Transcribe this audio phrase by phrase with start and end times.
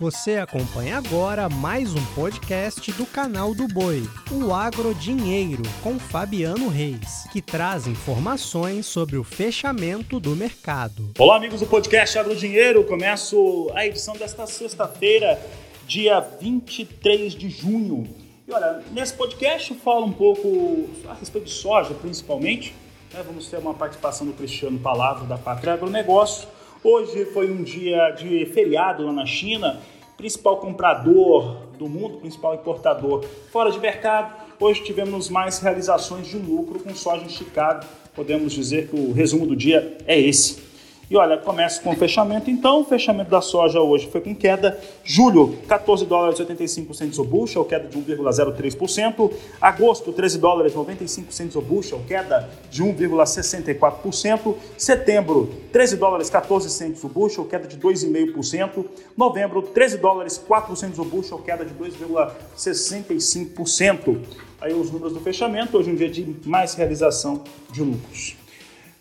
[0.00, 6.68] Você acompanha agora mais um podcast do canal do Boi, o Agro Dinheiro, com Fabiano
[6.68, 11.10] Reis, que traz informações sobre o fechamento do mercado.
[11.18, 12.84] Olá, amigos do podcast Agro Dinheiro.
[12.84, 15.36] Começo a edição desta sexta-feira,
[15.84, 18.08] dia 23 de junho.
[18.46, 22.72] E olha, nesse podcast eu falo um pouco a respeito de soja, principalmente.
[23.12, 23.20] Né?
[23.26, 26.46] Vamos ter uma participação do Cristiano Palavra da Pátria Agronegócio
[26.82, 29.80] Hoje foi um dia de feriado lá na China,
[30.16, 34.32] principal comprador do mundo, principal importador fora de mercado.
[34.60, 37.84] Hoje tivemos mais realizações de lucro com soja em Chicago.
[38.14, 40.67] Podemos dizer que o resumo do dia é esse.
[41.10, 42.50] E olha, começa com o fechamento.
[42.50, 44.78] Então, o fechamento da soja hoje foi com queda.
[45.02, 49.32] Julho, 14 dólares e 85 centos o bushel, queda de 1,03%.
[49.58, 54.54] Agosto, 13 dólares e 95 centos o bushel, queda de 1,64%.
[54.76, 58.84] Setembro, 13 dólares e 14 centos o bushel, queda de 2,5%.
[59.16, 64.18] Novembro, 13 dólares e 4 centos o bushel, queda de 2,65%.
[64.60, 68.37] Aí os números do fechamento, hoje um dia de mais realização de lucros.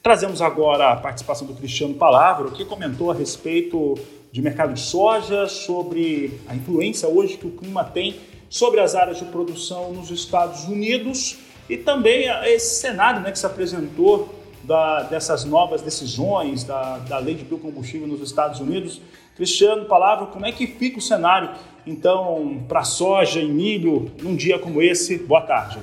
[0.02, 3.96] Trazemos agora a participação do Cristiano Palavra, que comentou a respeito
[4.32, 8.16] de mercado de soja, sobre a influência hoje que o clima tem
[8.50, 11.38] sobre as áreas de produção nos Estados Unidos
[11.70, 17.36] e também esse cenário né, que se apresentou da, dessas novas decisões da, da lei
[17.36, 19.02] de biocombustível nos Estados Unidos.
[19.36, 21.52] Cristiano, palavra, como é que fica o cenário
[21.86, 25.18] então para soja e milho num dia como esse?
[25.18, 25.80] Boa tarde.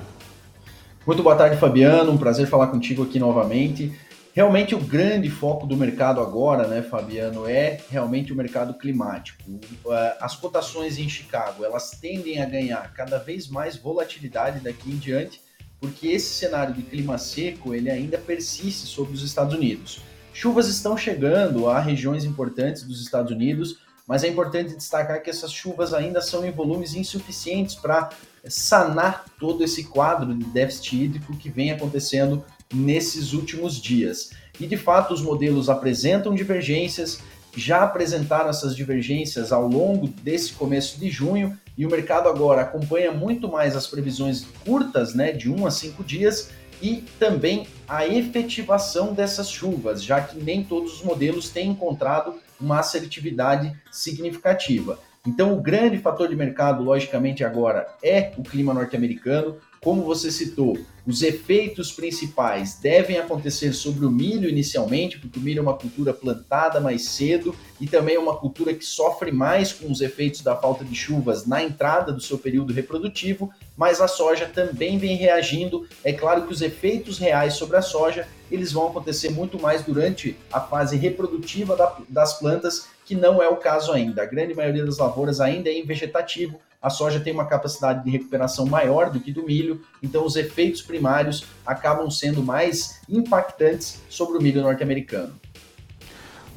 [1.05, 2.11] Muito boa tarde, Fabiano.
[2.11, 3.93] Um prazer falar contigo aqui novamente.
[4.35, 9.41] Realmente o grande foco do mercado agora, né, Fabiano, é realmente o mercado climático.
[9.87, 14.97] É, as cotações em Chicago, elas tendem a ganhar cada vez mais volatilidade daqui em
[14.97, 15.41] diante,
[15.79, 20.01] porque esse cenário de clima seco, ele ainda persiste sobre os Estados Unidos.
[20.33, 25.53] Chuvas estão chegando a regiões importantes dos Estados Unidos, mas é importante destacar que essas
[25.53, 28.09] chuvas ainda são em volumes insuficientes para
[28.43, 32.43] sanar todo esse quadro de déficit hídrico que vem acontecendo
[32.73, 34.31] nesses últimos dias.
[34.59, 37.19] E de fato, os modelos apresentam divergências,
[37.55, 43.11] já apresentaram essas divergências ao longo desse começo de junho, e o mercado agora acompanha
[43.11, 46.49] muito mais as previsões curtas, né, de 1 a 5 dias,
[46.81, 52.79] e também a efetivação dessas chuvas, já que nem todos os modelos têm encontrado uma
[52.79, 54.99] assertividade significativa.
[55.27, 59.57] Então, o grande fator de mercado, logicamente, agora é o clima norte-americano.
[59.81, 65.59] Como você citou, os efeitos principais devem acontecer sobre o milho inicialmente, porque o milho
[65.59, 69.91] é uma cultura plantada mais cedo e também é uma cultura que sofre mais com
[69.91, 74.47] os efeitos da falta de chuvas na entrada do seu período reprodutivo, mas a soja
[74.47, 75.87] também vem reagindo.
[76.03, 80.35] É claro que os efeitos reais sobre a soja, eles vão acontecer muito mais durante
[80.51, 84.23] a fase reprodutiva da, das plantas, que não é o caso ainda.
[84.23, 88.11] A grande maioria das lavouras ainda é em vegetativo, a soja tem uma capacidade de
[88.11, 94.37] recuperação maior do que do milho, então os efeitos primários acabam sendo mais impactantes sobre
[94.37, 95.33] o milho norte-americano.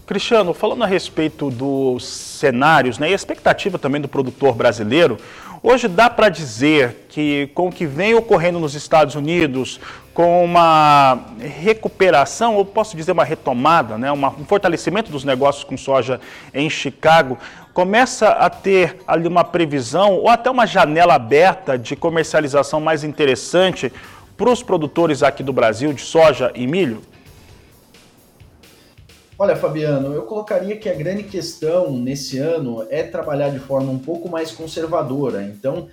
[0.08, 5.18] Cristiano, falando a respeito dos cenários né, e a expectativa também do produtor brasileiro,
[5.62, 9.78] hoje dá para dizer que com o que vem ocorrendo nos Estados Unidos,
[10.14, 16.18] com uma recuperação, ou posso dizer uma retomada, né, um fortalecimento dos negócios com soja
[16.54, 17.36] em Chicago,
[17.74, 23.92] começa a ter ali uma previsão ou até uma janela aberta de comercialização mais interessante
[24.38, 27.02] para os produtores aqui do Brasil de soja e milho?
[29.40, 33.98] Olha, Fabiano, eu colocaria que a grande questão nesse ano é trabalhar de forma um
[33.98, 35.44] pouco mais conservadora.
[35.44, 35.88] Então,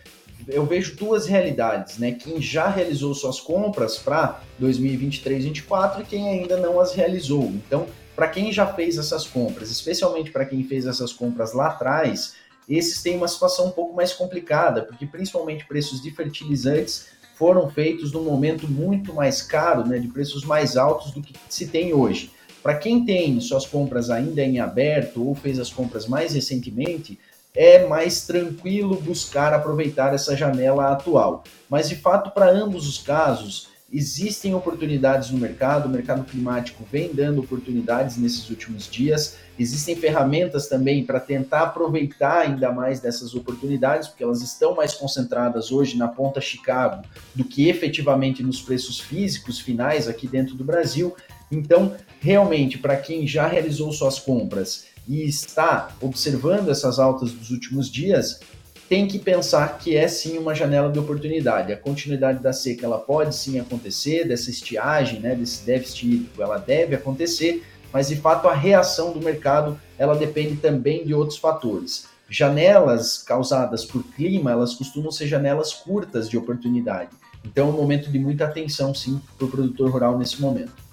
[0.48, 2.14] eu vejo duas realidades, né?
[2.14, 7.44] Quem já realizou suas compras para 2023-24 e quem ainda não as realizou.
[7.44, 7.86] Então,
[8.16, 12.34] para quem já fez essas compras, especialmente para quem fez essas compras lá atrás,
[12.68, 18.12] esses têm uma situação um pouco mais complicada, porque principalmente preços de fertilizantes foram feitos
[18.12, 22.32] num momento muito mais caro, né, de preços mais altos do que se tem hoje.
[22.66, 27.20] Para quem tem suas compras ainda em aberto ou fez as compras mais recentemente,
[27.56, 31.44] é mais tranquilo buscar aproveitar essa janela atual.
[31.70, 37.14] Mas de fato, para ambos os casos, Existem oportunidades no mercado, o mercado climático vem
[37.14, 39.38] dando oportunidades nesses últimos dias.
[39.60, 45.72] Existem ferramentas também para tentar aproveitar ainda mais dessas oportunidades, porque elas estão mais concentradas
[45.72, 47.04] hoje na ponta Chicago
[47.36, 51.16] do que efetivamente nos preços físicos finais aqui dentro do Brasil.
[51.52, 57.92] Então, realmente, para quem já realizou suas compras e está observando essas altas dos últimos
[57.92, 58.40] dias,
[58.88, 61.74] tem que pensar que é sim uma janela de oportunidade.
[61.74, 66.58] A continuidade da seca ela pode sim acontecer, dessa estiagem, né, desse déficit hídrico, ela
[66.58, 72.08] deve acontecer, mas de fato a reação do mercado ela depende também de outros fatores.
[72.30, 77.10] janelas causadas por clima, elas costumam ser janelas curtas de oportunidade.
[77.44, 80.85] Então é um momento de muita atenção, sim, para o produtor rural nesse momento.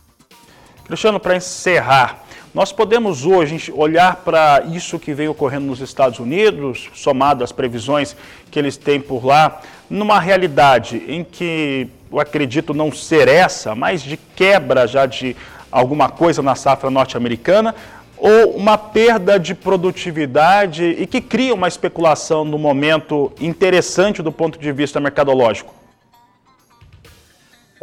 [0.84, 6.90] Cristiano, para encerrar, nós podemos hoje olhar para isso que vem ocorrendo nos Estados Unidos,
[6.93, 8.17] somado às previsões
[8.50, 14.02] que eles têm por lá, numa realidade em que eu acredito não ser essa, mas
[14.02, 15.37] de quebra já de
[15.70, 17.75] alguma coisa na safra norte-americana,
[18.19, 24.58] ou uma perda de produtividade e que cria uma especulação no momento interessante do ponto
[24.58, 25.81] de vista mercadológico?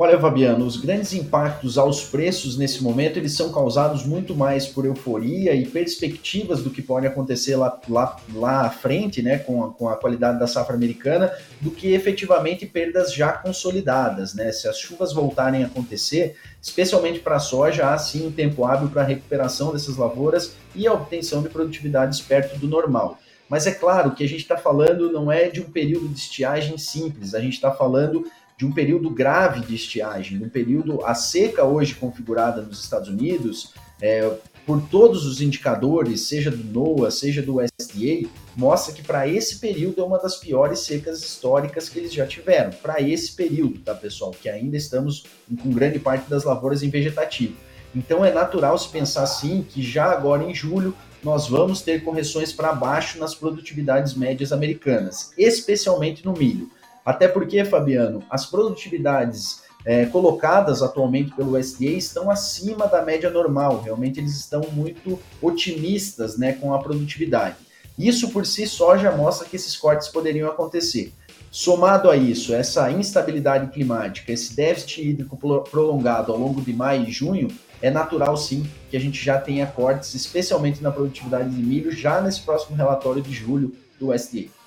[0.01, 4.86] Olha, Fabiano, os grandes impactos aos preços nesse momento eles são causados muito mais por
[4.86, 9.74] euforia e perspectivas do que pode acontecer lá, lá, lá à frente, né, com a,
[9.74, 14.54] com a qualidade da safra americana, do que efetivamente perdas já consolidadas, né?
[14.54, 18.88] Se as chuvas voltarem a acontecer, especialmente para a soja, há sim um tempo hábil
[18.88, 23.19] para a recuperação dessas lavouras e a obtenção de produtividades perto do normal.
[23.50, 26.78] Mas é claro que a gente está falando não é de um período de estiagem
[26.78, 28.24] simples, a gente está falando
[28.59, 33.07] de um período grave de estiagem, de um período a seca hoje configurada nos Estados
[33.07, 34.29] Unidos, é,
[34.65, 38.27] por todos os indicadores, seja do NOAA, seja do USDA,
[38.57, 42.71] mostra que para esse período é uma das piores secas históricas que eles já tiveram.
[42.71, 44.31] Para esse período, tá, pessoal?
[44.31, 45.23] Que ainda estamos
[45.63, 47.55] com grande parte das lavouras em vegetativo.
[47.95, 52.51] Então é natural se pensar assim que já agora em julho nós vamos ter correções
[52.51, 56.69] para baixo nas produtividades médias americanas, especialmente no milho.
[57.06, 63.81] Até porque, Fabiano, as produtividades é, colocadas atualmente pelo USDA estão acima da média normal.
[63.81, 67.56] Realmente eles estão muito otimistas né, com a produtividade.
[67.98, 71.13] Isso por si só já mostra que esses cortes poderiam acontecer.
[71.51, 75.36] Somado a isso, essa instabilidade climática, esse déficit hídrico
[75.69, 77.48] prolongado ao longo de maio e junho,
[77.81, 82.22] é natural sim que a gente já tenha cortes, especialmente na produtividade de milho, já
[82.22, 84.58] nesse próximo relatório de julho do USDA.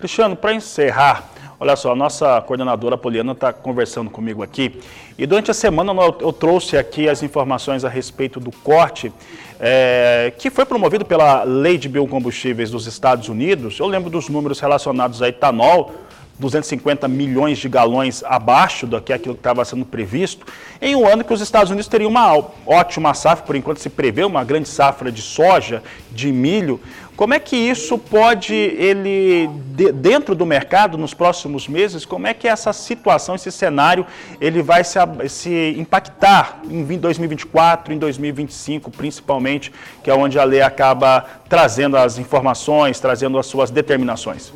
[0.00, 1.28] Cristiano, para encerrar,
[1.60, 4.80] olha só, a nossa coordenadora Poliana está conversando comigo aqui
[5.18, 9.12] e durante a semana eu trouxe aqui as informações a respeito do corte
[9.60, 13.78] é, que foi promovido pela Lei de Biocombustíveis dos Estados Unidos.
[13.78, 15.92] Eu lembro dos números relacionados a etanol,
[16.40, 20.46] 250 milhões de galões abaixo do que aquilo que estava sendo previsto,
[20.80, 22.34] em um ano que os Estados Unidos teriam uma
[22.66, 26.80] ótima safra, por enquanto se prevê uma grande safra de soja, de milho.
[27.14, 29.46] Como é que isso pode, ele,
[29.94, 34.06] dentro do mercado, nos próximos meses, como é que essa situação, esse cenário,
[34.40, 34.98] ele vai se,
[35.28, 39.70] se impactar em 2024, em 2025, principalmente,
[40.02, 44.50] que é onde a lei acaba trazendo as informações, trazendo as suas determinações?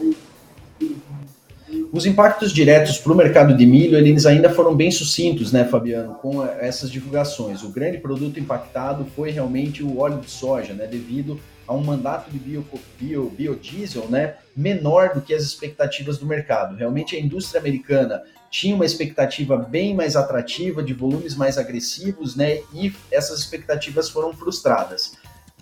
[1.94, 6.14] Os impactos diretos para o mercado de milho, eles ainda foram bem sucintos, né, Fabiano,
[6.14, 7.62] com essas divulgações.
[7.62, 11.38] O grande produto impactado foi realmente o óleo de soja, né, devido
[11.68, 12.66] a um mandato de bio,
[12.98, 16.74] bio, biodiesel né, menor do que as expectativas do mercado.
[16.74, 22.58] Realmente a indústria americana tinha uma expectativa bem mais atrativa, de volumes mais agressivos, né,
[22.74, 25.12] e essas expectativas foram frustradas.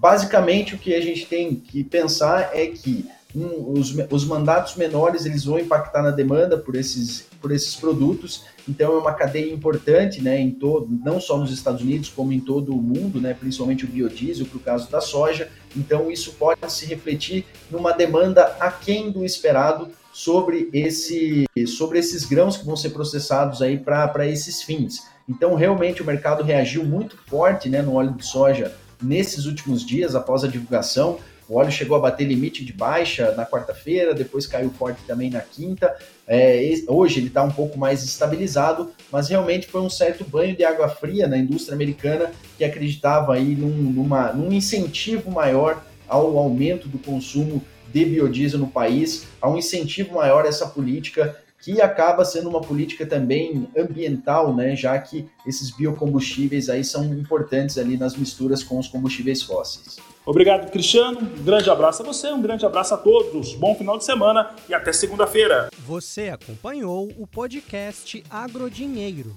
[0.00, 5.24] Basicamente, o que a gente tem que pensar é que um, os, os mandatos menores
[5.24, 8.44] eles vão impactar na demanda por esses, por esses produtos.
[8.68, 12.40] Então é uma cadeia importante, né, em todo, não só nos Estados Unidos como em
[12.40, 15.48] todo o mundo, né, principalmente o biodiesel para o caso da soja.
[15.76, 22.56] Então isso pode se refletir numa demanda aquém do esperado sobre esse, sobre esses grãos
[22.56, 25.06] que vão ser processados aí para esses fins.
[25.28, 30.14] Então realmente o mercado reagiu muito forte, né, no óleo de soja nesses últimos dias
[30.14, 31.18] após a divulgação.
[31.52, 35.42] O óleo chegou a bater limite de baixa na quarta-feira, depois caiu forte também na
[35.42, 35.94] quinta.
[36.26, 40.64] É, hoje ele está um pouco mais estabilizado, mas realmente foi um certo banho de
[40.64, 46.88] água fria na indústria americana que acreditava aí num, numa, num incentivo maior ao aumento
[46.88, 52.24] do consumo de biodiesel no país, a um incentivo maior a essa política que acaba
[52.24, 58.16] sendo uma política também ambiental, né, já que esses biocombustíveis aí são importantes ali nas
[58.16, 59.98] misturas com os combustíveis fósseis.
[60.24, 61.20] Obrigado, Cristiano.
[61.20, 63.54] Um grande abraço a você, um grande abraço a todos.
[63.54, 65.68] Bom final de semana e até segunda-feira.
[65.86, 69.36] Você acompanhou o podcast Agrodinheiro.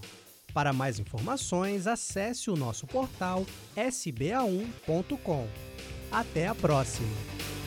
[0.54, 5.48] Para mais informações, acesse o nosso portal sba1.com.
[6.12, 7.65] Até a próxima!